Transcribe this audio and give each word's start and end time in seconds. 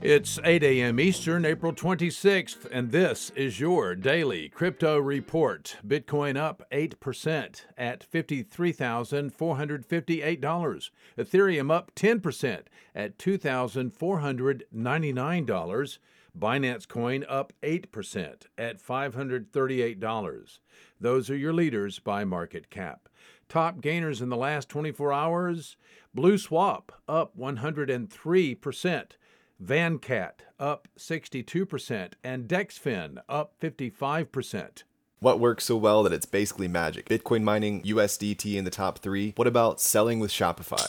It's 0.00 0.38
8 0.44 0.62
a.m. 0.62 1.00
Eastern, 1.00 1.44
April 1.44 1.72
26th, 1.72 2.68
and 2.70 2.92
this 2.92 3.30
is 3.30 3.58
your 3.58 3.96
daily 3.96 4.48
crypto 4.48 4.96
report. 4.96 5.76
Bitcoin 5.84 6.36
up 6.36 6.62
8% 6.70 7.62
at 7.76 8.08
$53,458. 8.08 10.90
Ethereum 11.18 11.72
up 11.72 11.92
10% 11.96 12.60
at 12.94 13.18
$2,499. 13.18 15.98
Binance 16.38 16.86
Coin 16.86 17.24
up 17.28 17.52
8% 17.64 18.42
at 18.56 18.80
$538. 18.80 20.58
Those 21.00 21.28
are 21.28 21.36
your 21.36 21.52
leaders 21.52 21.98
by 21.98 22.24
market 22.24 22.70
cap. 22.70 23.08
Top 23.48 23.80
gainers 23.80 24.22
in 24.22 24.28
the 24.28 24.36
last 24.36 24.68
24 24.68 25.12
hours 25.12 25.76
Blue 26.14 26.38
Swap 26.38 26.92
up 27.08 27.36
103%. 27.36 29.16
VanCat 29.62 30.32
up 30.58 30.88
62%, 30.98 32.12
and 32.22 32.48
DexFin 32.48 33.18
up 33.28 33.54
55%. 33.60 34.82
What 35.20 35.40
works 35.40 35.64
so 35.64 35.76
well 35.76 36.04
that 36.04 36.12
it's 36.12 36.26
basically 36.26 36.68
magic? 36.68 37.08
Bitcoin 37.08 37.42
mining, 37.42 37.82
USDT 37.82 38.54
in 38.54 38.64
the 38.64 38.70
top 38.70 39.00
three. 39.00 39.32
What 39.36 39.48
about 39.48 39.80
selling 39.80 40.20
with 40.20 40.30
Shopify? 40.30 40.88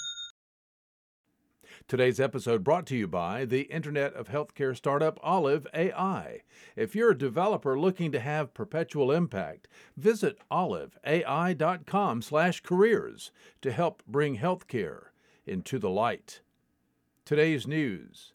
Today's 1.87 2.19
episode 2.19 2.63
brought 2.63 2.85
to 2.87 2.95
you 2.95 3.07
by 3.07 3.43
the 3.43 3.63
Internet 3.63 4.13
of 4.13 4.29
Healthcare 4.29 4.75
startup 4.75 5.19
Olive 5.21 5.67
AI. 5.73 6.41
If 6.75 6.95
you're 6.95 7.11
a 7.11 7.17
developer 7.17 7.79
looking 7.79 8.11
to 8.13 8.19
have 8.19 8.53
perpetual 8.53 9.11
impact, 9.11 9.67
visit 9.97 10.37
oliveai.com/careers 10.49 13.31
to 13.61 13.71
help 13.71 14.03
bring 14.07 14.37
healthcare 14.37 15.07
into 15.45 15.79
the 15.79 15.89
light. 15.89 16.39
Today's 17.25 17.67
news. 17.67 18.31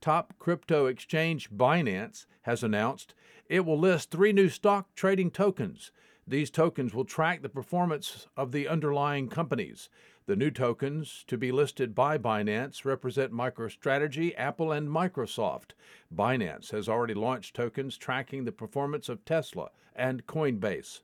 Top 0.00 0.34
crypto 0.38 0.86
exchange 0.86 1.50
Binance 1.50 2.26
has 2.42 2.64
announced 2.64 3.14
it 3.48 3.64
will 3.64 3.78
list 3.78 4.10
three 4.10 4.32
new 4.32 4.48
stock 4.48 4.92
trading 4.94 5.30
tokens. 5.30 5.92
These 6.26 6.50
tokens 6.50 6.92
will 6.92 7.04
track 7.04 7.42
the 7.42 7.48
performance 7.48 8.26
of 8.36 8.50
the 8.52 8.68
underlying 8.68 9.28
companies. 9.28 9.88
The 10.28 10.36
new 10.36 10.50
tokens 10.50 11.24
to 11.28 11.38
be 11.38 11.50
listed 11.50 11.94
by 11.94 12.18
Binance 12.18 12.84
represent 12.84 13.32
MicroStrategy, 13.32 14.34
Apple, 14.36 14.72
and 14.72 14.86
Microsoft. 14.86 15.70
Binance 16.14 16.70
has 16.70 16.86
already 16.86 17.14
launched 17.14 17.56
tokens 17.56 17.96
tracking 17.96 18.44
the 18.44 18.52
performance 18.52 19.08
of 19.08 19.24
Tesla 19.24 19.70
and 19.96 20.26
Coinbase. 20.26 21.00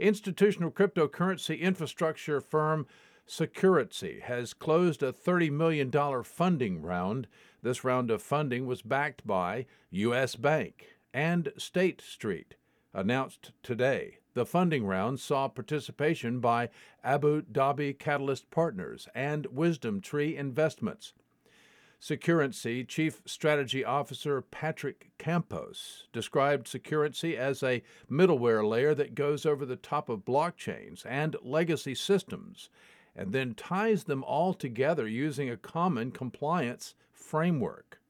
Institutional 0.00 0.72
cryptocurrency 0.72 1.60
infrastructure 1.60 2.40
firm 2.40 2.88
Securrency 3.28 4.20
has 4.22 4.52
closed 4.52 5.04
a 5.04 5.12
$30 5.12 5.52
million 5.52 6.24
funding 6.24 6.82
round. 6.82 7.28
This 7.62 7.84
round 7.84 8.10
of 8.10 8.20
funding 8.20 8.66
was 8.66 8.82
backed 8.82 9.24
by 9.28 9.66
U.S. 9.92 10.34
Bank 10.34 10.96
and 11.14 11.52
State 11.56 12.00
Street, 12.00 12.56
announced 12.92 13.52
today. 13.62 14.18
The 14.34 14.46
funding 14.46 14.86
round 14.86 15.20
saw 15.20 15.48
participation 15.48 16.40
by 16.40 16.68
Abu 17.02 17.42
Dhabi 17.42 17.98
Catalyst 17.98 18.50
Partners 18.50 19.08
and 19.14 19.46
Wisdom 19.46 20.00
Tree 20.00 20.36
Investments. 20.36 21.12
Securrency 22.00 22.86
Chief 22.86 23.20
Strategy 23.26 23.84
Officer 23.84 24.40
Patrick 24.40 25.10
Campos 25.18 26.06
described 26.12 26.68
Securrency 26.68 27.36
as 27.36 27.62
a 27.62 27.82
middleware 28.08 28.66
layer 28.66 28.94
that 28.94 29.16
goes 29.16 29.44
over 29.44 29.66
the 29.66 29.74
top 29.74 30.08
of 30.08 30.24
blockchains 30.24 31.04
and 31.04 31.34
legacy 31.42 31.96
systems 31.96 32.70
and 33.16 33.32
then 33.32 33.52
ties 33.52 34.04
them 34.04 34.22
all 34.22 34.54
together 34.54 35.08
using 35.08 35.50
a 35.50 35.56
common 35.56 36.12
compliance 36.12 36.94
framework. 37.12 38.00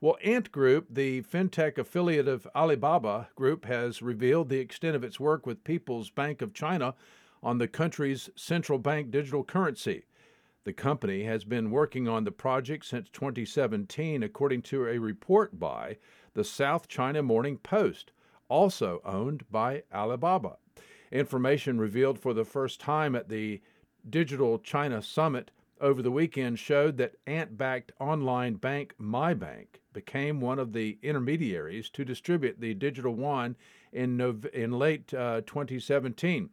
Well, 0.00 0.16
Ant 0.22 0.52
Group, 0.52 0.86
the 0.90 1.22
fintech 1.22 1.76
affiliate 1.76 2.28
of 2.28 2.46
Alibaba 2.54 3.30
Group, 3.34 3.64
has 3.64 4.00
revealed 4.00 4.48
the 4.48 4.60
extent 4.60 4.94
of 4.94 5.02
its 5.02 5.18
work 5.18 5.44
with 5.44 5.64
People's 5.64 6.08
Bank 6.08 6.40
of 6.40 6.54
China 6.54 6.94
on 7.42 7.58
the 7.58 7.66
country's 7.66 8.30
central 8.36 8.78
bank 8.78 9.10
digital 9.10 9.42
currency. 9.42 10.04
The 10.62 10.72
company 10.72 11.24
has 11.24 11.42
been 11.42 11.72
working 11.72 12.06
on 12.06 12.22
the 12.22 12.30
project 12.30 12.84
since 12.84 13.08
2017, 13.10 14.22
according 14.22 14.62
to 14.62 14.86
a 14.86 14.98
report 14.98 15.58
by 15.58 15.96
the 16.32 16.44
South 16.44 16.86
China 16.86 17.20
Morning 17.20 17.58
Post, 17.58 18.12
also 18.48 19.00
owned 19.04 19.50
by 19.50 19.82
Alibaba. 19.92 20.58
Information 21.10 21.80
revealed 21.80 22.20
for 22.20 22.32
the 22.32 22.44
first 22.44 22.80
time 22.80 23.16
at 23.16 23.28
the 23.28 23.60
Digital 24.08 24.60
China 24.60 25.02
Summit 25.02 25.50
over 25.80 26.02
the 26.02 26.10
weekend 26.12 26.58
showed 26.58 26.96
that 26.98 27.16
Ant 27.26 27.58
backed 27.58 27.92
online 27.98 28.54
bank 28.54 28.94
MyBank 29.00 29.66
became 29.98 30.40
one 30.40 30.60
of 30.60 30.72
the 30.72 30.96
intermediaries 31.02 31.90
to 31.90 32.04
distribute 32.04 32.60
the 32.60 32.72
digital 32.72 33.16
yuan 33.16 33.56
in, 33.92 34.20
in 34.52 34.70
late 34.70 35.12
uh, 35.12 35.40
2017. 35.44 36.50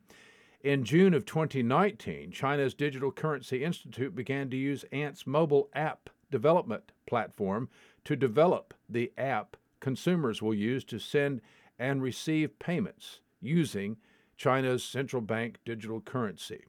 In 0.64 0.84
June 0.84 1.14
of 1.14 1.28
2019, 1.28 2.32
China's 2.32 2.74
Digital 2.74 3.12
Currency 3.12 3.64
Institute 3.64 4.16
began 4.16 4.50
to 4.50 4.58
use 4.58 4.84
Ant's 4.92 5.28
mobile 5.28 5.70
app 5.76 6.10
development 6.32 6.92
platform 7.06 7.70
to 8.04 8.16
develop 8.16 8.74
the 8.90 9.12
app 9.16 9.58
consumers 9.80 10.42
will 10.42 10.56
use 10.56 10.84
to 10.86 10.98
send 10.98 11.40
and 11.78 12.02
receive 12.02 12.58
payments 12.58 13.20
using 13.42 13.98
China's 14.38 14.84
central 14.84 15.22
bank 15.22 15.60
digital 15.66 16.02
currency. 16.02 16.64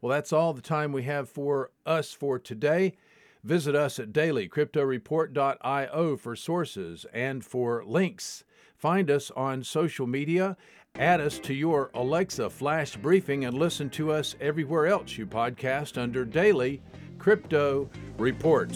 Well, 0.00 0.10
that's 0.10 0.32
all 0.32 0.52
the 0.52 0.60
time 0.60 0.90
we 0.90 1.04
have 1.04 1.28
for 1.28 1.70
us 1.86 2.12
for 2.12 2.40
today. 2.40 2.96
Visit 3.44 3.76
us 3.76 3.98
at 3.98 4.12
dailycryptoreport.io 4.12 6.16
for 6.16 6.34
sources 6.34 7.04
and 7.12 7.44
for 7.44 7.84
links. 7.84 8.44
Find 8.74 9.10
us 9.10 9.30
on 9.32 9.62
social 9.62 10.06
media, 10.06 10.56
add 10.94 11.20
us 11.20 11.38
to 11.40 11.52
your 11.52 11.90
Alexa 11.94 12.48
flash 12.48 12.96
briefing, 12.96 13.44
and 13.44 13.54
listen 13.56 13.90
to 13.90 14.12
us 14.12 14.34
everywhere 14.40 14.86
else 14.86 15.18
you 15.18 15.26
podcast 15.26 16.00
under 16.00 16.24
Daily 16.24 16.80
Crypto 17.18 17.90
Report. 18.16 18.72